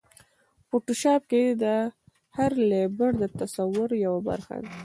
فوټوشاپ 0.67 1.21
کې 1.31 1.41
هر 2.37 2.51
لېیر 2.69 3.11
د 3.21 3.23
تصور 3.39 3.89
یوه 4.05 4.21
برخه 4.29 4.55
ده. 4.63 4.69